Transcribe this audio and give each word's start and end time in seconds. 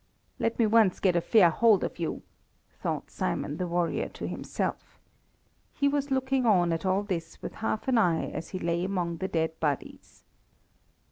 "Let 0.39 0.57
me 0.57 0.65
once 0.65 0.99
get 0.99 1.15
a 1.15 1.21
fair 1.21 1.51
hold 1.51 1.83
of 1.83 1.99
you!" 1.99 2.23
thought 2.81 3.11
Simon 3.11 3.57
the 3.57 3.67
warrior 3.67 4.09
to 4.09 4.27
himself. 4.27 4.97
He 5.73 5.87
was 5.87 6.09
looking 6.09 6.43
on 6.43 6.73
at 6.73 6.87
all 6.87 7.03
this 7.03 7.39
with 7.43 7.53
half 7.53 7.87
an 7.87 7.99
eye 7.99 8.25
as 8.31 8.49
he 8.49 8.57
lay 8.57 8.83
among 8.83 9.17
the 9.17 9.27
dead 9.27 9.59
bodies. 9.59 10.23